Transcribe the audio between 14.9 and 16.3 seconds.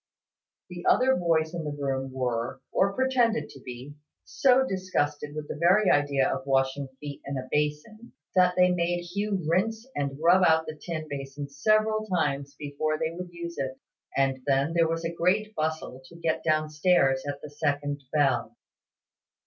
a great bustle to